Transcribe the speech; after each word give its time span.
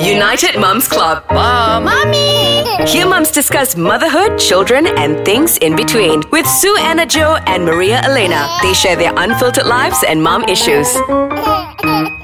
United 0.00 0.58
Mums 0.58 0.88
Club. 0.88 1.24
Mom. 1.30 1.84
Mommy! 1.84 2.64
Here 2.86 3.06
mums 3.06 3.30
discuss 3.30 3.76
motherhood, 3.76 4.38
children, 4.38 4.86
and 4.86 5.24
things 5.24 5.56
in 5.58 5.74
between. 5.76 6.22
With 6.30 6.46
Sue 6.46 6.76
Anna 6.78 7.06
Joe 7.06 7.38
and 7.46 7.64
Maria 7.64 8.00
Elena. 8.02 8.48
They 8.62 8.74
share 8.74 8.96
their 8.96 9.12
unfiltered 9.16 9.66
lives 9.66 10.04
and 10.06 10.22
mom 10.22 10.44
issues. 10.44 10.96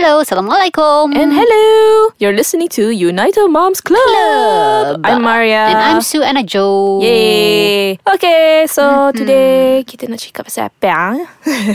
Hello, 0.00 0.24
Assalamualaikum. 0.24 1.12
And 1.12 1.28
hello. 1.28 2.08
You're 2.16 2.32
listening 2.32 2.72
to 2.72 2.88
United 2.88 3.52
Moms 3.52 3.84
Club. 3.84 4.00
Club. 4.00 5.04
I'm 5.04 5.20
Maria. 5.20 5.68
And 5.68 5.76
I'm 5.76 6.00
Sue 6.00 6.24
Anna 6.24 6.40
Joe. 6.40 7.04
Yay. 7.04 8.00
Okay, 8.08 8.64
so 8.64 9.12
today 9.12 9.84
kita 9.84 10.08
nak 10.08 10.24
cakap 10.24 10.48
pasal 10.48 10.72
apa? 10.72 10.88
ah? 10.88 11.16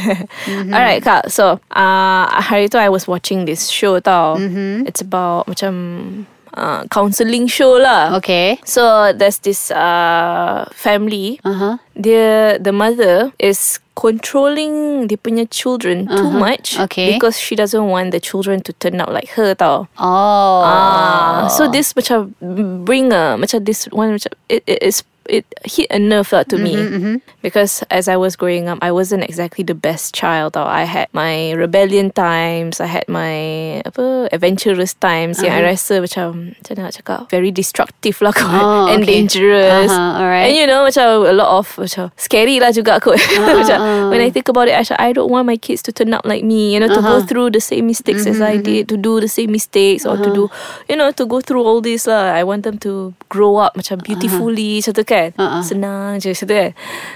Alright, 0.74 1.06
Kak. 1.06 1.30
So, 1.30 1.62
uh, 1.70 2.26
hari 2.42 2.66
tu 2.66 2.82
I 2.82 2.90
was 2.90 3.06
watching 3.06 3.46
this 3.46 3.70
show 3.70 4.02
tau. 4.02 4.42
It's 4.90 5.06
about 5.06 5.46
macam 5.46 6.26
uh, 6.56 6.88
counselling 6.90 7.48
show 7.48 7.78
lah. 7.78 8.16
Okay. 8.18 8.58
So 8.66 9.12
there's 9.14 9.40
this 9.44 9.70
uh, 9.72 10.66
family. 10.74 11.40
Uh-huh. 11.44 11.78
Dia 11.96 12.58
the 12.60 12.72
mother 12.72 13.32
is 13.40 13.80
controlling 13.96 15.08
dia 15.08 15.16
punya 15.16 15.48
children 15.48 16.04
too 16.04 16.28
much 16.28 16.76
Okay. 16.76 17.16
because 17.16 17.40
she 17.40 17.56
doesn't 17.56 17.88
want 17.88 18.12
the 18.12 18.20
children 18.20 18.60
to 18.60 18.76
turn 18.76 19.00
out 19.00 19.08
like 19.16 19.32
her 19.40 19.56
tau. 19.56 19.88
Oh. 19.96 20.60
Ah, 20.68 21.48
so 21.48 21.72
this 21.72 21.96
macam 21.96 22.36
bring 22.84 23.16
a 23.16 23.40
macam 23.40 23.64
this 23.64 23.88
one 23.96 24.20
macam 24.20 24.36
it, 24.52 24.68
it 24.68 24.84
is 24.84 25.00
it 25.30 25.46
hit 25.64 25.88
a 25.90 26.00
nerve 26.00 26.32
lah 26.32 26.44
to 26.44 26.58
me 26.58 26.76
mm-hmm, 26.76 26.96
mm-hmm. 26.96 27.16
because 27.42 27.84
as 27.90 28.08
I 28.08 28.18
was 28.18 28.36
growing 28.36 28.68
up, 28.68 28.80
I 28.82 28.92
wasn't 28.92 29.24
exactly 29.24 29.64
the 29.64 29.74
best 29.74 30.14
child. 30.14 30.54
Tau. 30.54 30.66
I 30.66 30.84
had 30.84 31.10
my 31.14 31.52
rebellion 31.54 32.12
times, 32.12 32.80
I 32.80 32.86
had 32.86 33.08
my 33.10 33.82
apa 33.86 34.30
adventurous 34.32 34.94
times 34.94 35.42
yang 35.42 35.54
uh-huh. 35.54 35.66
I 35.66 35.72
rasa 35.74 35.94
macam 36.02 36.54
macam 36.58 36.74
nak 36.78 36.94
cakap 37.02 37.20
very 37.30 37.50
destructive 37.50 38.22
lah 38.22 38.34
kot 38.38 38.48
Oh, 38.48 38.88
and 38.90 39.04
okay. 39.04 39.22
dangerous. 39.22 39.92
Uh-huh, 39.92 40.22
alright. 40.22 40.52
And 40.52 40.56
you 40.56 40.66
know 40.70 40.86
macam 40.86 41.26
a 41.26 41.34
lot 41.34 41.50
of 41.60 41.68
macam 41.78 42.14
scary 42.18 42.62
lah 42.62 42.72
juga 42.72 43.02
kot. 43.02 43.18
Uh-huh. 43.36 43.62
macam 43.62 43.78
when 44.16 44.22
I 44.24 44.32
think 44.32 44.48
about 44.48 44.72
it, 44.72 44.78
I, 44.78 45.10
I 45.10 45.10
don't 45.12 45.28
want 45.28 45.46
my 45.46 45.60
kids 45.60 45.84
to 45.86 45.92
turn 45.92 46.14
out 46.16 46.24
like 46.24 46.46
me. 46.46 46.74
You 46.74 46.80
know 46.80 46.88
to 46.88 47.04
go 47.04 47.20
uh-huh. 47.20 47.28
through 47.28 47.52
the 47.52 47.62
same 47.62 47.86
mistakes 47.90 48.24
mm-hmm, 48.24 48.42
as 48.42 48.42
I 48.42 48.58
did, 48.58 48.88
to 48.90 48.98
do 48.98 49.20
the 49.20 49.28
same 49.28 49.52
mistakes 49.52 50.08
or 50.08 50.16
to 50.18 50.30
do 50.32 50.44
you 50.88 50.96
know 50.96 51.12
to 51.12 51.24
go 51.26 51.42
through 51.42 51.62
all 51.66 51.82
this 51.84 52.08
lah. 52.08 52.32
I 52.32 52.48
want 52.48 52.64
them 52.64 52.80
to 52.88 53.14
grow 53.28 53.60
up 53.60 53.76
macam 53.76 54.00
beautifully 54.02 54.80
macam 54.82 54.94
tu 54.96 55.04
kan. 55.04 55.15
Senang 55.62 56.18
je 56.18 56.32
macam 56.32 56.46
tu 56.46 56.56
kan. 56.56 56.72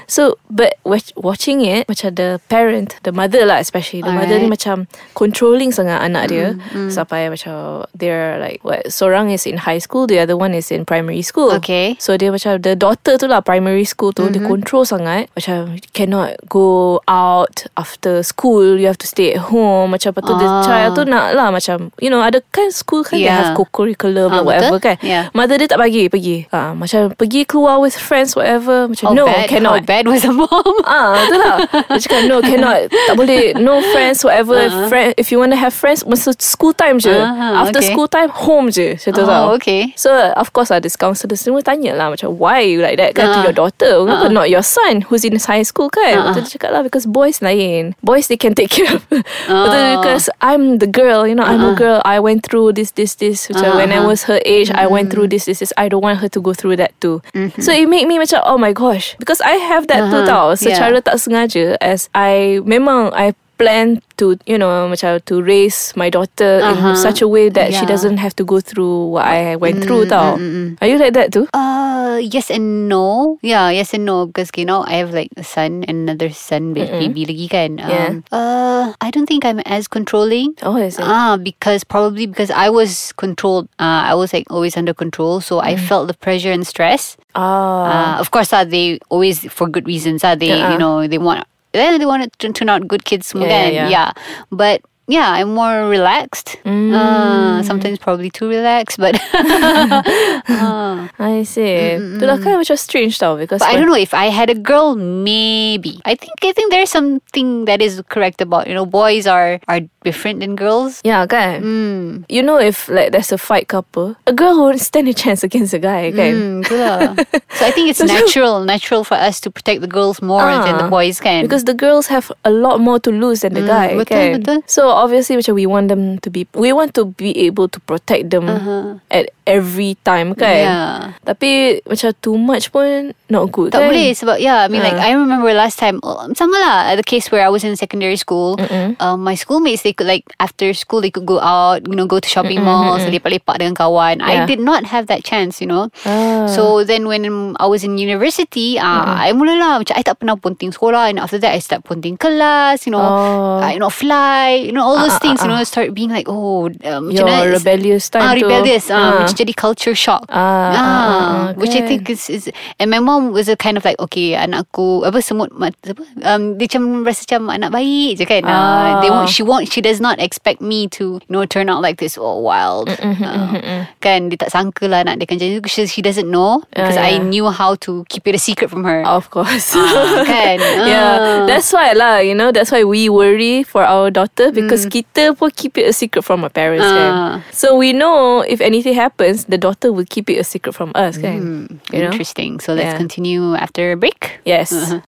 So 0.06 0.22
but 0.50 0.76
watch, 0.84 1.12
watching 1.16 1.62
it 1.62 1.86
macam 1.86 2.16
the 2.16 2.40
parent, 2.48 2.98
the 3.04 3.12
mother 3.12 3.46
lah 3.46 3.60
especially 3.60 4.02
the 4.02 4.12
mother 4.12 4.36
ni 4.36 4.48
Alright. 4.48 4.56
macam 4.58 4.76
controlling 5.14 5.70
sangat 5.70 6.00
anak 6.00 6.30
dia 6.30 6.56
sampai 6.90 7.30
macam 7.30 7.84
they're 7.94 8.40
like 8.40 8.60
what 8.64 8.88
seorang 8.90 9.30
is 9.30 9.46
in 9.46 9.60
high 9.60 9.78
school, 9.78 10.08
the 10.08 10.18
other 10.18 10.36
one 10.36 10.54
is 10.54 10.70
in 10.70 10.84
primary 10.84 11.22
school. 11.22 11.52
Okay. 11.58 11.96
So 12.00 12.16
dia 12.16 12.32
macam 12.32 12.62
the 12.62 12.74
daughter 12.74 13.18
tu 13.18 13.28
lah 13.28 13.42
primary 13.42 13.86
school 13.86 14.12
tu 14.12 14.26
dia 14.28 14.42
control 14.42 14.84
sangat 14.84 15.30
macam 15.34 15.78
cannot 15.92 16.36
go 16.48 17.00
out 17.06 17.68
after 17.76 18.24
school 18.24 18.78
you 18.78 18.88
have 18.88 18.98
to 18.98 19.08
stay 19.08 19.36
at 19.36 19.52
home 19.52 19.92
macam 19.92 20.12
lepas 20.12 20.24
tu 20.24 20.34
the 20.36 20.48
Ah. 20.50 20.64
child 20.66 20.92
tu 20.96 21.04
nak 21.06 21.38
lah 21.38 21.50
macam 21.50 21.94
you 22.02 22.10
know 22.10 22.20
ada 22.20 22.42
kan 22.50 22.72
school 22.72 23.06
kan 23.06 23.16
they 23.16 23.28
Yeah. 23.30 23.52
have 23.52 23.54
co-curriculum 23.54 24.32
or 24.32 24.42
whatever 24.44 24.80
betul. 24.82 24.96
kan 24.96 24.98
Yeah. 25.06 25.30
mother 25.32 25.60
dia 25.60 25.70
tak 25.70 25.78
bagi 25.78 26.10
pergi 26.10 26.50
ah 26.50 26.74
macam 26.74 27.14
pergi 27.14 27.46
keluar 27.46 27.78
with 27.90 27.98
friends 27.98 28.38
whatever 28.38 28.86
macam 28.86 29.10
How 29.10 29.18
no 29.18 29.26
bad, 29.26 29.50
cannot 29.50 29.82
How 29.82 29.90
bad 29.90 30.06
was 30.06 30.22
the 30.22 30.30
mom? 30.30 30.76
Ah, 30.86 31.18
tu 31.26 31.36
lah. 31.36 31.58
Dia 31.90 32.00
cakap 32.06 32.22
no 32.30 32.38
cannot, 32.40 32.90
tak 32.94 33.16
boleh, 33.18 33.58
no 33.58 33.82
friends 33.90 34.22
whatever. 34.22 34.62
Uh-huh. 34.62 34.86
Friend, 34.88 35.10
if 35.18 35.34
you 35.34 35.42
want 35.42 35.50
to 35.50 35.60
have 35.60 35.74
friends, 35.74 36.06
masa 36.06 36.34
school 36.38 36.74
time 36.74 37.02
je. 37.02 37.10
Ah, 37.14 37.66
After 37.66 37.82
okay. 37.82 37.90
school 37.90 38.06
time, 38.06 38.30
home 38.30 38.70
je. 38.70 38.94
Macam 38.96 39.12
tu 39.12 39.22
Oh, 39.22 39.28
tau. 39.28 39.46
okay. 39.58 39.90
So 39.98 40.14
of 40.38 40.54
course 40.54 40.70
lah, 40.70 40.78
this 40.78 40.94
counsellor 40.94 41.34
semua 41.34 41.66
tanya 41.66 41.98
lah 41.98 42.14
macam 42.14 42.38
why 42.38 42.62
you 42.62 42.82
like 42.82 43.02
that 43.02 43.18
kan 43.18 43.34
to 43.34 43.40
Ah. 43.42 43.46
your 43.50 43.56
daughter, 43.58 44.06
kenapa 44.06 44.30
not 44.30 44.48
your 44.48 44.62
son 44.62 45.02
who's 45.10 45.26
in 45.26 45.34
high 45.40 45.66
school 45.66 45.90
kan? 45.90 46.14
Lepas 46.22 46.38
tu 46.38 46.42
dia 46.46 46.52
cakap 46.62 46.70
lah 46.78 46.82
because 46.86 47.10
boys 47.10 47.42
lain, 47.42 47.98
boys 48.06 48.30
they 48.30 48.38
can 48.38 48.54
take 48.54 48.70
care 48.70 48.90
of. 48.92 49.02
Lepas 49.10 49.70
tu 49.72 49.80
Oh. 49.80 49.94
because 50.02 50.26
I'm 50.44 50.78
the 50.78 50.90
girl, 50.90 51.26
you 51.26 51.34
know, 51.34 51.46
I'm 51.48 51.64
a 51.64 51.74
girl. 51.74 52.02
I 52.06 52.20
went 52.20 52.46
through 52.46 52.78
this, 52.78 52.92
this, 52.94 53.16
this. 53.18 53.48
Macam 53.50 53.80
when 53.80 53.90
I 53.90 54.00
Uh-huh. 54.04 54.12
was 54.12 54.30
her 54.30 54.40
age, 54.46 54.70
I 54.72 54.86
went 54.86 55.10
through 55.12 55.32
this, 55.32 55.46
this, 55.48 55.60
this. 55.60 55.72
I 55.80 55.88
don't 55.90 56.04
want 56.04 56.20
her 56.20 56.30
to 56.32 56.40
go 56.44 56.52
through 56.54 56.76
that 56.78 56.92
too. 57.00 57.22
So 57.60 57.72
it 57.80 57.88
made 57.88 58.04
me 58.06 58.20
macam 58.20 58.44
oh 58.44 58.60
my 58.60 58.76
gosh, 58.76 59.16
because 59.16 59.40
I 59.40 59.56
have 59.72 59.88
that 59.88 60.12
too 60.12 60.28
tau. 60.28 60.52
Uh-huh. 60.52 60.60
Secara 60.60 61.00
Yeah. 61.00 61.06
tak 61.08 61.16
sengaja 61.16 61.80
as 61.80 62.12
I 62.12 62.60
memang 62.68 63.16
I 63.16 63.32
plan 63.60 64.00
to 64.16 64.40
you 64.48 64.56
know 64.56 64.88
macam 64.88 65.20
to 65.28 65.44
raise 65.44 65.92
my 66.00 66.08
daughter 66.08 66.64
in 66.64 66.76
Uh-huh. 66.80 66.96
such 66.96 67.20
a 67.20 67.28
way 67.28 67.52
that 67.52 67.76
she 67.76 67.84
Yeah. 67.84 67.92
doesn't 67.92 68.16
have 68.24 68.32
to 68.40 68.48
go 68.48 68.64
through 68.64 69.20
what 69.20 69.28
I 69.28 69.60
went 69.60 69.84
through 69.84 70.08
tau. 70.08 70.40
Are 70.80 70.88
you 70.88 70.96
like 70.96 71.12
that 71.20 71.36
too? 71.36 71.52
Uh, 71.52 71.99
yes 72.18 72.50
and 72.50 72.90
no. 72.90 73.38
Yeah, 73.42 73.70
yes 73.70 73.94
and 73.94 74.06
no. 74.06 74.26
Because, 74.26 74.50
you 74.58 74.66
know, 74.66 74.84
I 74.88 74.94
have 75.04 75.14
like 75.14 75.30
a 75.38 75.44
son 75.44 75.84
and 75.86 76.10
another 76.10 76.30
son, 76.32 76.74
ba- 76.74 76.90
baby 76.98 77.26
lagi 77.26 77.50
kan. 77.50 77.78
Um, 77.80 77.90
Yeah. 77.90 78.10
Uh, 78.32 78.94
I 79.02 79.12
don't 79.12 79.28
think 79.28 79.46
I'm 79.46 79.60
as 79.70 79.88
controlling. 79.88 80.56
Oh, 80.64 80.78
is 80.78 80.98
it? 80.98 81.06
Ah, 81.06 81.38
because 81.38 81.84
probably 81.84 82.26
because 82.26 82.50
I 82.50 82.70
was 82.70 83.14
controlled. 83.14 83.70
Uh, 83.78 84.10
I 84.10 84.16
was 84.16 84.34
like 84.34 84.50
always 84.50 84.76
under 84.78 84.94
control, 84.94 85.42
so 85.42 85.60
I 85.62 85.76
felt 85.78 86.08
the 86.08 86.18
pressure 86.18 86.52
and 86.52 86.66
stress. 86.66 87.18
Ah. 87.36 88.18
Uh, 88.18 88.20
of 88.20 88.32
course, 88.32 88.52
uh, 88.52 88.66
they 88.66 88.98
always 89.10 89.46
for 89.52 89.70
good 89.70 89.86
reasons. 89.86 90.24
Uh, 90.24 90.34
they 90.34 90.52
Uh-uh. 90.58 90.74
you 90.74 90.78
know 90.82 91.06
they 91.06 91.22
want 91.22 91.46
eh, 91.78 91.98
they 92.02 92.06
want 92.10 92.26
to 92.26 92.50
turn 92.50 92.70
out 92.70 92.88
good 92.90 93.06
kids. 93.06 93.30
semua 93.30 93.46
Yeah, 93.46 93.68
yeah, 93.70 93.88
yeah. 93.90 94.10
But 94.50 94.82
yeah, 95.10 95.34
I'm 95.34 95.58
more 95.58 95.90
relaxed. 95.90 96.62
Uh, 96.64 97.62
sometimes 97.66 97.98
probably 97.98 98.30
too 98.30 98.48
relaxed, 98.48 99.02
but 99.02 99.18
uh, 99.34 101.08
I 101.18 101.44
see. 101.44 101.98
Itulah 101.98 102.38
kan 102.42 102.62
macam 102.62 102.78
strange 102.78 103.18
though, 103.18 103.36
because 103.36 103.60
but 103.60 103.70
I 103.70 103.76
don't 103.76 103.90
know 103.90 103.98
if 103.98 104.14
I 104.14 104.30
had 104.30 104.50
a 104.50 104.58
girl, 104.58 104.94
maybe. 104.96 106.00
I 106.06 106.14
think 106.16 106.38
I 106.46 106.52
think 106.54 106.72
there's 106.72 106.90
something 106.94 107.66
that 107.66 107.82
is 107.82 108.02
correct 108.10 108.42
about 108.42 108.68
you 108.70 108.74
know 108.78 108.86
boys 108.86 109.26
are 109.28 109.60
are 109.68 109.82
different 110.06 110.40
than 110.46 110.56
girls. 110.56 111.02
Yeah, 111.04 111.26
kan? 111.26 111.62
Hmm. 111.62 112.08
You 112.30 112.42
know 112.46 112.58
if 112.62 112.88
like 112.88 113.12
there's 113.12 113.32
a 113.34 113.38
fight 113.42 113.68
couple, 113.68 114.16
a 114.28 114.34
girl 114.34 114.58
won't 114.62 114.80
stand 114.80 115.08
a 115.10 115.14
chance 115.16 115.44
against 115.44 115.74
a 115.74 115.82
guy, 115.82 116.12
kan? 116.14 116.64
Mm, 116.64 116.68
so 117.58 117.62
I 117.66 117.72
think 117.72 117.90
it's 117.90 118.02
natural, 118.04 118.64
natural 118.64 119.04
for 119.04 119.18
us 119.18 119.40
to 119.42 119.52
protect 119.52 119.82
the 119.82 119.90
girls 119.92 120.22
more 120.22 120.46
than 120.46 120.78
the 120.78 120.86
Ah, 120.88 120.90
boys 120.90 121.20
can. 121.20 121.44
Because 121.44 121.66
the 121.66 121.74
girls 121.76 122.08
have 122.08 122.32
a 122.46 122.52
lot 122.52 122.80
more 122.80 123.00
to 123.02 123.12
lose 123.12 123.42
than 123.42 123.54
the 123.54 123.66
guy, 123.66 123.96
betul, 123.98 124.06
kan? 124.06 124.28
betul. 124.40 124.60
So 124.70 124.88
obviously 125.00 125.40
macam 125.40 125.56
we 125.56 125.66
want 125.66 125.88
them 125.88 126.20
to 126.20 126.28
be, 126.28 126.44
we 126.54 126.76
want 126.76 126.92
to 126.94 127.08
be 127.16 127.32
able 127.48 127.72
to 127.72 127.80
protect 127.88 128.30
them 128.30 128.52
uh-huh. 128.52 129.00
at 129.08 129.32
every 129.50 129.98
time, 130.06 130.38
kan? 130.38 130.62
Yeah. 130.62 130.94
Tapi 131.26 131.82
macam 131.82 132.10
too 132.22 132.38
much 132.38 132.70
pun 132.70 133.12
not 133.28 133.50
good, 133.50 133.74
Tak 133.74 133.82
kan? 133.82 133.90
boleh 133.90 134.14
sebab 134.14 134.38
yeah, 134.38 134.66
I 134.66 134.68
mean 134.70 134.82
like 134.82 134.94
Ah. 134.94 135.10
I 135.10 135.18
remember 135.18 135.50
last 135.52 135.78
time 135.78 135.98
uh, 136.02 136.30
sama 136.34 136.54
lah 136.56 136.94
the 136.94 137.06
case 137.06 137.30
where 137.30 137.42
I 137.42 137.50
was 137.50 137.66
in 137.66 137.74
secondary 137.74 138.16
school. 138.16 138.58
Um, 139.00 139.22
my 139.22 139.34
schoolmates 139.34 139.82
they 139.82 139.94
could 139.94 140.06
like 140.06 140.26
after 140.38 140.70
school 140.74 141.02
they 141.02 141.10
could 141.10 141.26
go 141.26 141.40
out, 141.40 141.82
you 141.86 141.94
know, 141.94 142.06
go 142.06 142.22
to 142.22 142.30
shopping 142.30 142.62
malls, 142.62 143.02
lepak-lepak 143.04 143.58
dengan 143.58 143.74
kawan. 143.74 144.22
I 144.22 144.46
did 144.46 144.60
not 144.60 144.86
have 144.86 145.10
that 145.10 145.26
chance, 145.26 145.58
you 145.58 145.68
know. 145.68 145.90
Ah. 146.06 146.46
So 146.46 146.82
then 146.84 147.06
when 147.06 147.26
I 147.58 147.66
was 147.66 147.82
in 147.82 147.98
university, 147.98 148.78
uh, 148.78 148.86
I 149.18 149.34
mulalah 149.34 149.82
macam 149.82 149.96
I 149.96 150.04
tak 150.04 150.20
pernah 150.20 150.36
ponting 150.36 150.70
sekolah 150.70 151.10
and 151.10 151.18
after 151.18 151.38
that 151.40 151.54
I 151.54 151.60
start 151.60 151.82
ponting 151.84 152.18
kelas, 152.18 152.86
you 152.86 152.92
know, 152.92 153.02
Oh. 153.02 153.64
uh, 153.64 153.72
you 153.72 153.80
know 153.80 153.90
fly, 153.90 154.60
you 154.60 154.70
know 154.70 154.84
all 154.84 155.00
those 155.00 155.16
ah, 155.16 155.24
things, 155.24 155.40
ah, 155.40 155.46
you 155.46 155.50
know, 155.50 155.64
start 155.64 155.94
being 155.94 156.12
like 156.12 156.28
oh, 156.28 156.68
um, 156.84 157.10
Your 157.10 157.26
rebellious 157.50 158.10
time 158.10 158.22
ah, 158.22 158.34
tu. 158.36 158.46
rebellious, 158.46 158.92
ah, 158.92 159.24
Ah. 159.24 159.28
Jadi 159.40 159.54
culture 159.56 159.96
shock. 159.96 160.28
Ah, 160.28 160.36
ah, 160.36 160.76
ah, 160.76 160.76
ah, 160.76 161.46
which 161.56 161.72
I 161.74 161.88
think 161.88 162.12
is, 162.12 162.28
is 162.28 162.52
and 162.76 162.92
my 162.92 163.00
mom 163.00 163.32
was 163.32 163.48
a 163.48 163.56
kind 163.56 163.80
of 163.80 163.88
like 163.88 163.96
okay 164.04 164.36
anakku 164.36 165.08
apa 165.08 165.24
semut 165.24 165.56
mat, 165.56 165.72
apa 165.88 166.04
um 166.28 166.60
dia 166.60 166.68
macam 166.68 167.08
rasa 167.08 167.24
macam 167.24 167.42
anak 167.50 167.70
baik 167.72 168.12
je 168.20 168.26
kan 168.28 168.44
uh, 168.44 169.00
they 169.00 169.08
Ah. 169.08 169.16
won't 169.24 169.32
she 169.32 169.40
won't 169.42 169.72
she 169.72 169.80
does 169.80 169.98
not 169.98 170.20
expect 170.20 170.60
me 170.60 170.92
to 170.92 171.24
you 171.24 171.32
know 171.32 171.48
turn 171.48 171.72
out 171.72 171.80
like 171.80 171.96
this 171.98 172.20
oh 172.20 172.44
wild 172.44 172.92
uh, 172.92 173.88
kan 174.04 174.28
dia 174.28 174.36
tak 174.36 174.52
sangka 174.52 174.90
lah 174.90 175.06
anak 175.06 175.22
dia 175.22 175.28
kan 175.30 175.38
jadi 175.38 175.62
she, 175.66 175.88
she 175.88 176.02
doesn't 176.02 176.28
know 176.28 176.60
because 176.74 176.98
Ah, 177.00 177.06
I 177.06 177.22
knew 177.22 177.48
how 177.48 177.78
to 177.86 178.04
keep 178.10 178.26
it 178.28 178.36
a 178.36 178.42
secret 178.42 178.68
from 178.74 178.84
her 178.84 179.06
Of 179.06 179.30
course. 179.30 179.78
Ah, 179.78 180.26
kan 180.30 180.58
Yeah, 180.60 181.12
Ah. 181.22 181.46
that's 181.46 181.70
why 181.70 181.94
lah. 181.94 182.18
You 182.20 182.34
know, 182.34 182.50
that's 182.50 182.74
why 182.74 182.82
we 182.82 183.08
worry 183.14 183.62
for 183.62 183.86
our 183.86 184.10
daughter 184.10 184.50
because 184.50 184.90
kita 184.90 185.38
pun 185.38 185.54
keep 185.54 185.78
it 185.78 185.86
a 185.86 185.94
secret 185.94 186.26
from 186.26 186.42
our 186.42 186.50
parents, 186.50 186.82
Ah. 186.84 186.98
kan. 186.98 187.12
So 187.54 187.78
we 187.78 187.94
know 187.94 188.42
if 188.42 188.58
anything 188.60 188.98
happens, 188.98 189.29
the 189.34 189.58
daughter 189.58 189.92
will 189.94 190.06
keep 190.10 190.30
it 190.30 190.38
a 190.38 190.44
secret 190.44 190.74
from 190.74 190.92
us, 190.96 191.18
kan. 191.18 191.68
You 191.94 192.00
know? 192.02 192.12
interesting 192.12 192.60
so 192.60 192.74
let's 192.74 192.94
Yeah. 192.94 192.98
continue 192.98 193.54
after 193.56 193.92
a 193.92 193.98
break 193.98 194.40
Yes. 194.46 194.72
Uh-huh. 194.72 195.02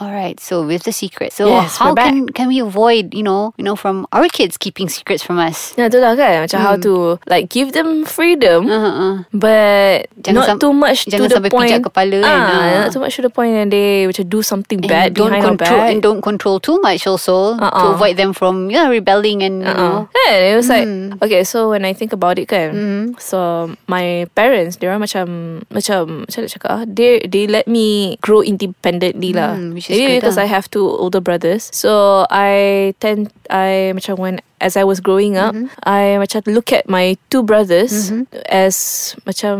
All 0.00 0.08
right. 0.08 0.40
So 0.40 0.64
with 0.64 0.88
the 0.88 0.96
secret. 0.96 1.28
So 1.30 1.52
Yes, 1.52 1.76
how 1.76 1.92
can 1.92 2.24
can 2.32 2.48
we 2.48 2.56
avoid, 2.58 3.12
you 3.12 3.20
know, 3.20 3.52
you 3.60 3.64
know, 3.64 3.76
from 3.76 4.08
our 4.16 4.32
kids 4.32 4.56
keeping 4.56 4.88
secrets 4.88 5.20
from 5.20 5.36
us? 5.36 5.76
Nah, 5.76 5.92
tu 5.92 6.00
lah 6.00 6.16
kan 6.16 6.48
Macam 6.48 6.56
how 6.56 6.80
to 6.80 7.20
Like 7.28 7.52
give 7.52 7.76
them 7.76 8.08
freedom 8.08 8.64
Uh, 8.64 8.80
uh. 8.80 9.14
But 9.28 10.08
Jangan 10.24 10.34
Not 10.40 10.46
sam- 10.48 10.60
too 10.64 10.72
much 10.72 11.04
jangan 11.04 11.28
to 11.28 11.28
the 11.28 11.36
sampai 11.36 11.50
point 11.52 11.68
pijak 11.68 11.84
kepala 11.84 12.18
ah, 12.24 12.32
Ah. 12.32 12.68
Not 12.80 12.96
too 12.96 13.02
much 13.04 13.20
to 13.20 13.22
the 13.22 13.28
point 13.28 13.52
And 13.52 13.68
they 13.68 14.08
Macam 14.08 14.24
do 14.24 14.40
something 14.40 14.80
And 14.80 14.88
bad 14.88 15.12
don't 15.12 15.28
Behind 15.36 15.44
our 15.44 15.52
control 15.52 15.76
back 15.84 15.90
and 15.92 16.00
don't 16.00 16.22
control 16.24 16.56
too 16.64 16.80
much 16.80 17.04
also 17.04 17.60
to 17.60 17.68
Uh-uh. 17.68 17.92
avoid 17.92 18.16
them 18.16 18.32
from 18.32 18.72
yeah 18.72 18.88
rebelling 18.88 19.44
and 19.44 19.60
you 19.60 19.68
know. 19.76 20.08
Uh-uh. 20.08 20.32
It 20.32 20.56
was 20.56 20.72
like 20.72 20.88
Hmm. 20.88 21.20
Okay 21.20 21.44
so 21.44 21.76
when 21.76 21.84
I 21.84 21.92
think 21.92 22.16
about 22.16 22.40
it 22.40 22.48
kan 22.48 22.72
So 23.20 23.68
my 23.84 24.24
parents 24.32 24.80
Dia 24.80 24.96
orang 24.96 25.04
macam 25.04 25.26
Macam 25.68 26.24
Macam 26.24 26.38
nak 26.40 26.50
cakap 26.56 26.70
ah, 26.72 26.82
They 26.88 27.20
they 27.28 27.44
let 27.44 27.68
me 27.68 28.16
Grow 28.24 28.40
independently 28.40 29.36
lah 29.36 29.60
Hmm, 29.60 29.76
which 29.76 29.89
Maybe 29.90 30.16
because. 30.16 30.38
I 30.38 30.46
have 30.46 30.70
two 30.70 30.86
older 30.88 31.20
brothers 31.20 31.68
So 31.74 32.24
I 32.30 32.94
tend 33.00 33.30
I 33.50 33.92
macam 33.94 34.16
when 34.18 34.40
As 34.60 34.76
I 34.76 34.84
was 34.84 35.00
growing 35.00 35.40
up 35.40 35.56
Mm-hmm. 35.56 35.72
I 35.82 36.20
macam 36.20 36.44
look 36.46 36.68
at 36.70 36.84
my 36.86 37.16
two 37.32 37.42
brothers 37.42 38.12
As 38.46 38.76
Macam 39.24 39.56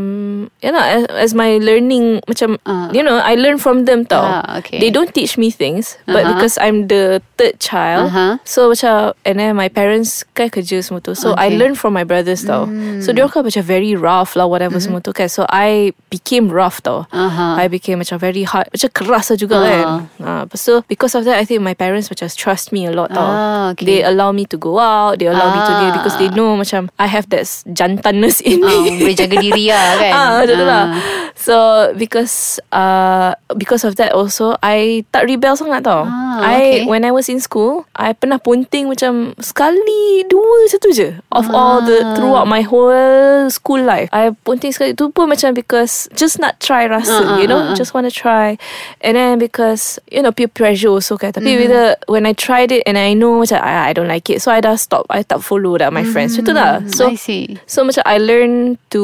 You 0.60 0.70
know 0.70 0.84
as, 0.84 1.04
as 1.08 1.30
my 1.34 1.56
learning 1.58 2.20
Macam 2.28 2.60
Ah. 2.68 2.92
You 2.92 3.02
know 3.02 3.16
I 3.18 3.34
learn 3.34 3.56
from 3.58 3.88
them 3.88 4.04
tau 4.04 4.20
Ah, 4.22 4.60
okay. 4.60 4.78
They 4.78 4.92
don't 4.92 5.10
teach 5.10 5.40
me 5.40 5.48
things 5.50 5.96
But 6.04 6.28
Uh-huh. 6.28 6.36
because 6.36 6.60
I'm 6.60 6.86
the 6.86 7.24
third 7.40 7.56
child 7.58 8.12
Uh-huh. 8.12 8.36
So 8.44 8.68
macam 8.70 9.16
And 9.24 9.40
then 9.40 9.56
my 9.56 9.72
parents 9.72 10.22
Kan 10.36 10.52
kerja 10.52 10.84
semua 10.84 11.00
tu 11.00 11.16
So 11.16 11.32
I 11.34 11.48
Okay. 11.50 11.56
learn 11.56 11.74
from 11.74 11.96
my 11.96 12.04
brothers 12.04 12.44
tau 12.44 12.68
So 13.00 13.16
dia 13.16 13.24
kan 13.26 13.40
macam 13.42 13.64
very 13.64 13.96
rough 13.96 14.36
lah 14.36 14.44
Whatever 14.46 14.78
semua 14.78 15.00
tu 15.00 15.16
kan 15.16 15.26
So 15.32 15.48
I 15.48 15.96
became 16.12 16.52
rough 16.52 16.84
tau 16.84 17.08
Uh-huh. 17.08 17.56
I 17.56 17.66
became 17.72 18.04
macam 18.04 18.20
very 18.20 18.44
hard 18.44 18.68
Macam 18.70 18.90
keras 18.92 19.32
juga 19.34 19.56
Ah. 19.56 19.64
kan 19.64 19.86
uh, 20.20 20.42
So 20.54 20.84
because 20.86 21.16
of 21.16 21.24
that 21.24 21.40
I 21.40 21.48
think 21.48 21.64
my 21.64 21.72
parents 21.74 22.12
macam 22.12 22.28
trust 22.30 22.70
me 22.70 22.84
a 22.84 22.92
lot 22.92 23.10
tau 23.10 23.24
Ah, 23.32 23.64
okay. 23.72 23.86
They 23.88 23.98
allow 24.04 24.30
me 24.36 24.44
to 24.52 24.60
go 24.60 24.76
out 24.76 24.89
They 25.14 25.26
allow 25.26 25.48
me 25.50 25.60
to 25.60 25.72
do 25.76 25.86
Ah. 25.90 25.94
Because 25.96 26.16
they 26.16 26.28
know 26.30 26.54
macam 26.54 26.88
I 26.96 27.06
have 27.06 27.26
that 27.30 27.46
jantanness 27.70 28.38
in 28.48 28.60
Ah, 28.60 28.68
me 28.68 29.00
boleh 29.00 29.14
jaga 29.14 29.36
diri 29.36 29.68
lah 29.68 29.86
kan. 30.02 30.12
Ah, 30.12 30.28
macam 30.38 30.54
tu 30.54 30.66
lah. 30.66 30.84
Ah. 30.84 30.88
So 31.34 31.54
because 31.96 32.60
uh 32.70 33.32
because 33.56 33.82
of 33.82 33.96
that 33.96 34.12
also 34.12 34.54
I 34.60 35.02
tak 35.08 35.24
rebel 35.24 35.56
sangat 35.56 35.84
tau. 35.84 36.04
Ah, 36.04 36.40
I 36.40 36.58
okay. 36.60 36.78
when 36.84 37.02
I 37.02 37.10
was 37.10 37.26
in 37.26 37.40
school, 37.40 37.88
I 37.92 38.12
pernah 38.12 38.36
ponting 38.36 38.86
macam 38.86 39.32
sekali 39.40 40.24
dua 40.26 40.68
satu 40.68 40.88
je 40.90 41.16
of 41.32 41.48
all 41.50 41.80
the 41.80 41.98
Ah. 42.00 42.12
throughout 42.14 42.46
my 42.46 42.60
whole 42.60 43.48
school 43.48 43.80
life. 43.80 44.08
I 44.12 44.32
ponting 44.44 44.72
sekali 44.72 44.92
tu 44.92 45.08
pun 45.10 45.28
macam 45.28 45.52
because 45.52 46.08
just 46.12 46.36
nak 46.38 46.60
try 46.60 46.84
rasa, 46.84 47.12
Ah, 47.12 47.36
ah, 47.36 47.36
you 47.40 47.46
know, 47.48 47.60
ah, 47.60 47.72
ah. 47.72 47.76
just 47.76 47.92
want 47.92 48.04
to 48.04 48.12
try. 48.12 48.56
And 49.00 49.16
then 49.16 49.36
because 49.36 49.96
you 50.08 50.20
know 50.20 50.32
peer 50.32 50.48
pressure 50.48 50.88
also 50.90 51.16
kan. 51.16 51.32
Tapi 51.32 51.48
Mm-hmm. 51.50 51.62
bila 51.66 51.80
when 52.06 52.24
I 52.24 52.32
tried 52.32 52.70
it 52.70 52.86
and 52.86 52.94
I 52.94 53.12
know 53.12 53.36
macam 53.36 53.58
I, 53.58 53.90
I 53.90 53.92
don't 53.92 54.06
like 54.08 54.28
it, 54.28 54.38
so 54.40 54.52
I 54.52 54.60
dah 54.60 54.76
stop. 54.80 55.04
I 55.12 55.20
tak 55.20 55.44
follow 55.44 55.76
that 55.76 55.92
my 55.92 56.02
friends. 56.02 56.34
Macam 56.34 56.44
tu 56.48 56.54
lah. 56.56 56.80
So 56.88 57.06
Mm-hmm. 57.06 57.14
I 57.14 57.16
see. 57.20 57.44
So 57.68 57.84
macam 57.84 58.02
I 58.08 58.16
learn 58.16 58.52
to 58.90 59.02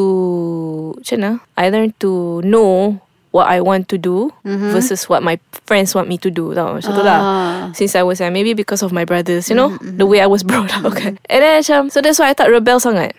Macam 0.96 1.16
mana 1.20 1.30
I 1.54 1.66
learn 1.68 1.92
to 2.00 2.40
know 2.42 2.98
What 3.36 3.52
I 3.52 3.60
want 3.60 3.92
to 3.92 4.00
do 4.00 4.32
Versus 4.72 5.12
what 5.12 5.20
my 5.20 5.36
friends 5.68 5.92
want 5.92 6.08
me 6.08 6.16
to 6.24 6.32
do 6.32 6.56
tau 6.56 6.80
Macam 6.80 6.88
tu 6.88 7.04
lah 7.04 7.20
Ah. 7.20 7.60
Since 7.76 7.92
I 7.92 8.00
was 8.00 8.16
young 8.16 8.32
Maybe 8.32 8.56
because 8.56 8.80
of 8.80 8.96
my 8.96 9.04
brothers 9.04 9.52
You 9.52 9.56
know 9.60 9.76
The 9.76 10.08
way 10.08 10.24
I 10.24 10.28
was 10.30 10.40
brought 10.40 10.72
up 10.76 10.88
kan 10.96 11.20
And 11.28 11.40
then 11.44 11.60
macam 11.60 11.92
So 11.92 12.00
that's 12.00 12.16
why 12.16 12.32
I 12.32 12.34
tak 12.34 12.48
rebel 12.48 12.80
sangat 12.80 13.12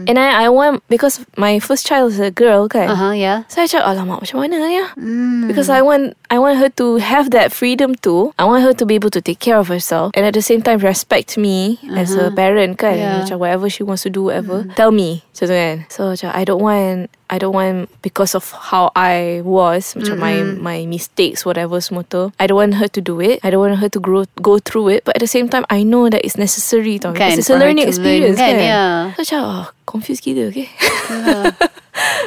Hmm. 0.00 0.08
And 0.08 0.16
I, 0.18 0.44
I 0.44 0.48
want 0.48 0.82
Because 0.88 1.20
my 1.36 1.60
first 1.60 1.84
child 1.84 2.12
is 2.12 2.20
a 2.20 2.30
girl 2.32 2.66
kan 2.68 2.88
Uh-huh, 2.88 3.12
yeah. 3.12 3.44
So 3.52 3.60
I 3.60 3.68
cakap 3.68 3.84
Alamak 3.84 4.24
macam 4.24 4.40
mana 4.40 4.64
ya 4.70 4.86
Hmm. 4.96 5.46
Because 5.46 5.68
I 5.68 5.84
want 5.84 6.16
I 6.32 6.38
want 6.40 6.56
her 6.62 6.70
to 6.80 6.96
have 7.02 7.30
that 7.36 7.52
freedom 7.52 7.92
too. 7.98 8.32
I 8.38 8.46
want 8.48 8.62
her 8.64 8.72
to 8.72 8.84
be 8.88 8.94
able 8.96 9.10
to 9.12 9.20
take 9.20 9.38
care 9.42 9.58
of 9.60 9.68
herself 9.68 10.16
and 10.16 10.24
at 10.24 10.32
the 10.32 10.42
same 10.42 10.62
time 10.64 10.80
respect 10.80 11.36
me 11.36 11.76
as 11.92 12.14
a 12.16 12.30
parent 12.32 12.78
kan. 12.80 12.96
Yeah. 12.96 13.20
Macam 13.22 13.38
whatever 13.42 13.68
she 13.68 13.82
wants 13.84 14.02
to 14.06 14.10
do 14.10 14.30
whatever. 14.32 14.64
Tell 14.78 14.90
me. 14.94 15.22
Kan. 15.36 15.88
So 15.88 16.12
macam 16.12 16.30
I 16.36 16.44
don't 16.44 16.60
want 16.60 17.08
I 17.30 17.38
don't 17.38 17.54
want 17.54 17.86
because 18.02 18.34
of 18.34 18.50
how 18.50 18.90
I 18.98 19.38
was 19.46 19.94
macam 19.94 20.18
my 20.18 20.34
my 20.58 20.78
mistakes 20.90 21.46
whatever 21.46 21.78
semua 21.78 22.02
tu. 22.10 22.34
I 22.42 22.50
don't 22.50 22.58
want 22.58 22.74
her 22.82 22.90
to 22.90 23.00
do 23.00 23.22
it. 23.22 23.38
I 23.46 23.54
don't 23.54 23.62
want 23.62 23.78
her 23.78 23.86
to 23.86 24.00
grow 24.02 24.26
go 24.42 24.58
through 24.58 24.98
it. 24.98 25.06
But 25.06 25.14
at 25.14 25.22
the 25.22 25.30
same 25.30 25.46
time 25.46 25.62
I 25.70 25.86
know 25.86 26.10
that 26.10 26.26
it's 26.26 26.34
necessary 26.34 26.98
tau. 26.98 27.14
Kan, 27.14 27.38
Because 27.38 27.46
it's 27.46 27.50
a 27.50 27.54
learning 27.54 27.86
to 27.86 27.94
learn, 27.94 27.94
experience 27.94 28.38
kan, 28.42 28.58
kan. 28.58 28.66
yeah. 28.66 28.94
So 29.14 29.22
macam 29.22 29.40
oh, 29.46 29.64
confused 29.86 30.26
gila 30.26 30.50
okay. 30.50 30.66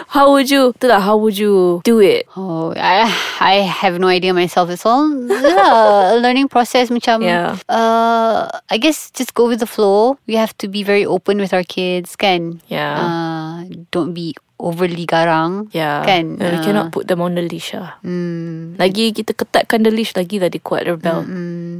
how 0.07 0.31
would 0.31 0.49
you 0.49 0.71
tu 0.79 0.87
lah, 0.87 0.99
how 1.03 1.17
would 1.17 1.35
you 1.37 1.81
do 1.83 1.99
it? 1.99 2.23
Oh, 2.39 2.71
I 2.77 3.03
I 3.39 3.55
have 3.65 3.99
no 3.99 4.07
idea 4.07 4.31
myself. 4.33 4.69
It's 4.71 4.85
all 4.87 5.09
yeah, 5.27 6.13
a 6.13 6.17
learning 6.19 6.47
process. 6.47 6.87
Macam, 6.93 7.23
Yeah. 7.23 7.59
uh, 7.67 8.47
I 8.69 8.77
guess 8.79 9.11
just 9.11 9.33
go 9.33 9.47
with 9.47 9.59
the 9.59 9.67
flow. 9.69 10.15
We 10.27 10.35
have 10.39 10.55
to 10.63 10.67
be 10.71 10.83
very 10.83 11.05
open 11.05 11.39
with 11.43 11.51
our 11.51 11.63
kids, 11.67 12.15
kan? 12.15 12.61
Yeah. 12.71 12.95
Uh, 12.95 13.57
don't 13.91 14.13
be 14.13 14.35
overly 14.63 15.03
garang. 15.03 15.67
Yeah. 15.75 16.07
Kan? 16.07 16.39
Uh, 16.39 16.47
we 16.47 16.57
Ah. 16.57 16.63
cannot 16.63 16.87
put 16.95 17.11
them 17.11 17.19
on 17.19 17.35
the 17.35 17.43
leash 17.43 17.75
lah. 17.75 17.99
Hmm. 17.99 18.79
Lagi 18.79 19.11
kita 19.11 19.35
ketatkan 19.35 19.83
the 19.83 19.91
leash 19.91 20.15
lagi 20.15 20.39
lah 20.39 20.47
dia 20.47 20.63
kuat 20.63 20.87
rebel. 20.87 21.27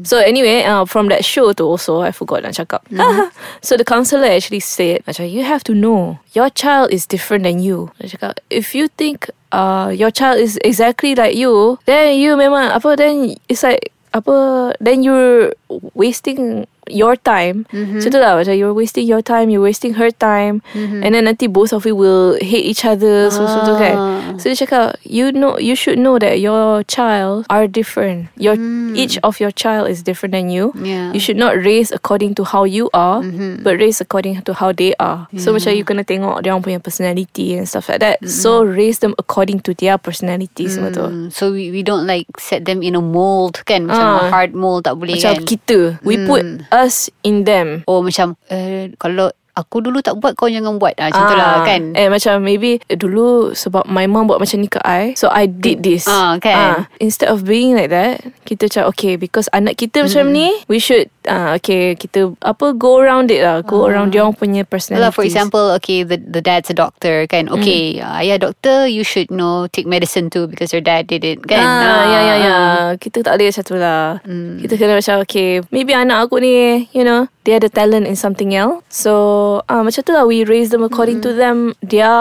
So 0.03 0.19
anyway, 0.19 0.67
uh, 0.67 0.83
from 0.83 1.07
that 1.07 1.23
show 1.23 1.55
tu 1.55 1.63
also 1.63 2.03
I 2.03 2.11
forgot 2.11 2.43
nak 2.43 2.59
cakap. 2.59 2.83
so 3.65 3.79
the 3.79 3.87
counselor 3.87 4.27
actually 4.27 4.59
said, 4.59 4.99
macam 5.07 5.23
you 5.31 5.47
have 5.47 5.63
to 5.63 5.71
know 5.71 6.19
your 6.35 6.51
child 6.51 6.91
is 6.91 7.07
different 7.07 7.47
than 7.47 7.63
you. 7.63 7.87
Dia 8.03 8.19
cakap, 8.19 8.43
if 8.51 8.75
you 8.75 8.91
think 8.91 9.31
uh, 9.55 9.87
your 9.95 10.11
child 10.11 10.43
is 10.43 10.59
exactly 10.67 11.15
like 11.15 11.39
you, 11.39 11.79
then 11.87 12.19
you 12.19 12.35
memang 12.35 12.75
apa 12.75 12.99
then 12.99 13.39
it's 13.47 13.63
like 13.63 13.95
apa 14.11 14.69
then 14.83 15.01
you're 15.01 15.55
wasting 15.95 16.67
your 16.89 17.15
time. 17.15 17.65
Mm-hmm. 17.71 17.99
Macam 17.99 18.09
tu 18.11 18.19
lah 18.19 18.33
macam 18.35 18.53
you're 18.57 18.75
wasting 18.75 19.05
your 19.07 19.21
time, 19.21 19.49
you're 19.49 19.63
wasting 19.63 19.95
her 19.95 20.11
time. 20.11 20.59
And 20.73 21.13
then 21.15 21.25
nanti 21.25 21.47
both 21.47 21.71
of 21.71 21.85
you 21.85 21.95
will 21.95 22.35
hate 22.41 22.65
each 22.65 22.83
other. 22.83 23.29
So, 23.31 23.45
so 23.47 23.63
tu 23.63 23.73
kan. 23.79 23.95
Ah. 23.95 24.19
So 24.39 24.49
dia 24.49 24.57
cakap 24.65 24.97
you 25.05 25.31
know 25.31 25.55
you 25.59 25.75
should 25.77 25.99
know 25.99 26.17
that 26.17 26.39
your 26.39 26.83
child 26.85 27.45
are 27.49 27.67
different. 27.67 28.27
Your 28.35 28.57
each 28.97 29.15
of 29.23 29.39
your 29.39 29.51
child 29.53 29.87
is 29.87 30.03
different 30.03 30.33
than 30.33 30.49
you. 30.49 30.73
Yeah. 30.75 31.13
You 31.13 31.21
should 31.21 31.37
not 31.37 31.55
raise 31.59 31.93
according 31.93 32.35
to 32.39 32.43
how 32.43 32.63
you 32.65 32.89
are, 32.93 33.21
but 33.61 33.79
raise 33.79 34.01
according 34.01 34.41
to 34.43 34.51
how 34.53 34.73
they 34.73 34.91
are. 34.99 35.27
So 35.37 35.53
macam 35.53 35.75
you 35.77 35.85
kena 35.85 36.03
tengok 36.03 36.43
dia 36.43 36.51
orang 36.51 36.63
punya 36.65 36.79
personality 36.81 37.55
and 37.55 37.69
stuff 37.69 37.87
like 37.87 38.01
that. 38.01 38.19
So 38.25 38.65
raise 38.65 38.99
them 38.99 39.13
according 39.21 39.61
to 39.67 39.73
their 39.77 39.95
personality 40.01 40.65
semua 40.67 40.89
tu. 40.91 41.05
Mm, 41.05 41.27
so 41.29 41.53
we, 41.53 41.69
we 41.69 41.81
don't 41.85 42.07
like 42.09 42.25
set 42.39 42.65
them 42.65 42.81
in 42.81 42.95
a 42.97 43.03
mold 43.03 43.61
kan 43.67 43.85
macam 43.87 44.01
Ah. 44.03 44.29
hard 44.33 44.51
mold 44.57 44.83
tak 44.85 44.97
boleh 44.97 45.15
Macam 45.15 45.37
kan 45.37 45.45
kita, 45.45 45.79
we 46.01 46.17
put 46.25 46.43
us 46.73 47.13
in 47.21 47.45
them. 47.45 47.85
oh 47.85 48.01
macam 48.01 48.33
uh, 48.49 48.89
kalau 48.97 49.29
aku 49.53 49.85
dulu 49.85 50.01
tak 50.01 50.17
buat 50.17 50.33
kau 50.33 50.49
jangan 50.49 50.81
buat 50.81 50.97
ah, 50.97 51.13
macam 51.13 51.23
tu 51.29 51.35
lah 51.37 51.61
kan 51.61 51.81
Eh 51.93 52.09
macam 52.09 52.41
maybe 52.41 52.81
eh, 52.89 52.97
Dulu 52.97 53.53
sebab 53.53 53.85
my 53.85 54.09
mom 54.09 54.25
buat 54.25 54.41
macam 54.41 54.57
ni 54.57 54.65
ke 54.65 54.81
I 54.81 55.13
So 55.13 55.29
I 55.29 55.45
did 55.45 55.85
this 55.85 56.09
Ah, 56.09 56.41
kan? 56.41 56.89
Instead 56.97 57.29
of 57.29 57.45
being 57.45 57.77
like 57.77 57.93
that 57.93 58.25
Kita 58.49 58.65
macam 58.65 58.89
okay 58.89 59.13
Because 59.13 59.45
anak 59.53 59.77
kita 59.77 60.09
macam 60.09 60.33
ni 60.33 60.49
We 60.65 60.81
should 60.81 61.12
uh, 61.25 61.55
Okay 61.59 61.95
kita 61.95 62.33
Apa 62.41 62.73
go 62.73 62.99
around 62.99 63.29
it 63.29 63.43
lah 63.43 63.61
Go 63.63 63.85
around 63.85 64.11
dia 64.11 64.23
orang 64.23 64.35
punya 64.35 64.63
personality 64.63 65.03
Lah, 65.03 65.11
for 65.11 65.23
example, 65.23 65.73
okay, 65.75 66.03
the 66.03 66.17
the 66.17 66.39
dad's 66.39 66.69
a 66.69 66.75
doctor, 66.75 67.25
kan? 67.27 67.47
Mm. 67.47 67.55
Okay, 67.59 67.83
uh, 67.99 68.19
ayah 68.19 68.39
doctor, 68.39 68.87
you 68.87 69.03
should 69.03 69.27
know 69.29 69.67
take 69.69 69.85
medicine 69.85 70.29
too 70.29 70.47
because 70.47 70.71
your 70.71 70.81
dad 70.81 71.07
did 71.07 71.23
it, 71.23 71.43
kan? 71.43 71.59
Ah, 71.59 72.03
ya 72.07 72.19
ya 72.19 72.35
ya. 72.39 72.53
ah. 72.53 72.87
Kita 72.95 73.21
tak 73.23 73.35
boleh 73.35 73.51
macam 73.51 73.63
tu 73.63 73.75
lah. 73.75 74.03
Hmm. 74.23 74.57
Kita 74.59 74.73
kena 74.75 74.99
macam 74.99 75.15
okay, 75.21 75.59
maybe 75.69 75.91
anak 75.91 76.27
aku 76.27 76.39
ni, 76.39 76.87
you 76.95 77.03
know, 77.03 77.27
they 77.43 77.55
ada 77.55 77.67
talent 77.67 78.07
in 78.07 78.15
something 78.15 78.55
else. 78.55 78.79
So, 78.87 79.11
ah 79.67 79.83
macam 79.83 80.01
tu 80.01 80.11
lah 80.15 80.23
we 80.23 80.47
raise 80.47 80.71
them 80.71 80.83
according 80.83 81.19
Hmm. 81.19 81.25
to 81.27 81.31
them 81.35 81.57
their 81.83 82.13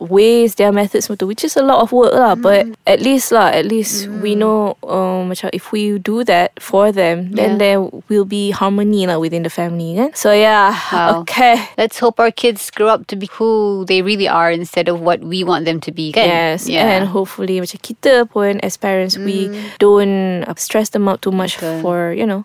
ways, 0.00 0.54
their 0.56 0.70
methods 0.70 1.06
semua 1.06 1.18
tu, 1.18 1.26
which 1.26 1.42
is 1.42 1.56
a 1.56 1.64
lot 1.64 1.82
of 1.82 1.90
work 1.90 2.14
lah. 2.14 2.34
But 2.34 2.70
Hmm. 2.70 2.74
at 2.86 3.00
least 3.02 3.30
lah, 3.34 3.50
at 3.50 3.66
least 3.66 4.06
we 4.22 4.34
know 4.34 4.78
um, 4.86 5.30
macam 5.30 5.50
if 5.52 5.70
we 5.70 5.98
do 5.98 6.22
that 6.24 6.54
for 6.58 6.90
them, 6.90 7.34
then 7.34 7.56
Yeah. 7.56 7.58
there 7.58 7.78
will 8.10 8.26
be 8.28 8.47
harmony 8.50 9.06
lah 9.06 9.18
within 9.18 9.42
the 9.42 9.52
family 9.52 9.94
kan. 9.96 10.10
So 10.14 10.32
yeah, 10.32 10.72
Wow. 10.92 11.22
okay. 11.22 11.58
Let's 11.76 11.98
hope 11.98 12.18
our 12.18 12.30
kids 12.30 12.70
grow 12.70 12.88
up 12.88 13.06
to 13.08 13.16
be 13.16 13.28
who 13.36 13.84
they 13.86 14.02
really 14.02 14.28
are 14.28 14.50
instead 14.50 14.88
of 14.88 15.00
what 15.00 15.20
we 15.20 15.44
want 15.44 15.64
them 15.64 15.80
to 15.84 15.90
be, 15.92 16.12
kan? 16.12 16.26
Yes, 16.28 16.68
yeah. 16.68 16.88
and 16.98 17.08
hopefully 17.08 17.60
macam 17.60 17.78
kita 17.82 18.26
pun 18.30 18.58
as 18.62 18.76
parents 18.76 19.18
we 19.18 19.48
don't 19.78 20.44
uh, 20.46 20.54
stress 20.56 20.90
them 20.90 21.06
out 21.08 21.20
too 21.22 21.32
much 21.34 21.56
Betul. 21.58 21.82
for 21.82 21.98
you 22.12 22.26
know 22.26 22.42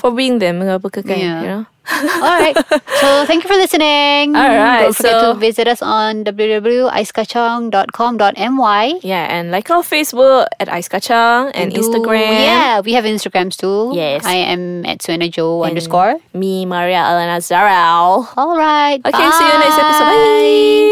for 0.00 0.10
being 0.10 0.38
them 0.38 0.62
apa 0.62 0.86
kan 0.90 1.04
Yeah. 1.06 1.40
you 1.42 1.48
know. 1.48 1.62
All 1.90 2.38
right. 2.38 2.56
So 3.00 3.24
thank 3.26 3.42
you 3.44 3.48
for 3.48 3.56
listening. 3.56 4.34
All 4.36 4.48
right, 4.48 4.82
Don't 4.82 4.94
forget 4.96 5.12
so- 5.20 5.32
to 5.34 5.38
visit 5.38 5.66
us 5.68 5.80
on 5.82 6.24
www.aiskachang.com.my. 6.24 8.98
Yeah, 9.02 9.26
and 9.30 9.50
like 9.50 9.70
our 9.70 9.82
Facebook 9.82 10.46
at 10.60 10.68
Ice 10.68 10.88
and 10.90 11.72
Do- 11.72 11.80
Instagram. 11.80 12.44
Yeah, 12.44 12.80
we 12.80 12.92
have 12.94 13.04
Instagrams 13.04 13.56
too. 13.56 13.92
Yes. 13.94 14.24
I 14.24 14.34
am 14.34 14.84
at 14.86 14.98
Suena 15.00 15.30
Joe 15.30 15.62
And 15.62 15.70
underscore. 15.70 16.18
Me, 16.34 16.66
Maria 16.66 16.98
Alana 17.04 17.38
Zarao. 17.40 18.26
All 18.36 18.56
right. 18.56 19.00
Okay, 19.04 19.30
see 19.30 19.44
you 19.44 19.50
in 19.52 19.60
the 19.60 19.66
next 19.66 19.78
episode. 19.78 20.04
Bye. 20.04 20.86